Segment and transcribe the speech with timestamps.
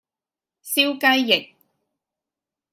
[0.63, 1.53] 燒雞翼